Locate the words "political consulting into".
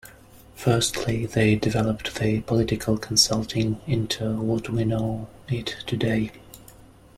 2.41-4.33